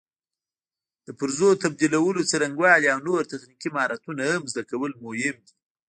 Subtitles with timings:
[1.05, 5.53] د پرزو تبدیلولو څرنګوالي او نور تخنیکي مهارتونه هم زده کول مهم دي.